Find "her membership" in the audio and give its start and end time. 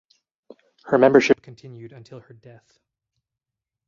0.85-1.43